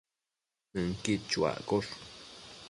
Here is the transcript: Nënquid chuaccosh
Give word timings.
Nënquid 0.73 1.21
chuaccosh 1.35 1.91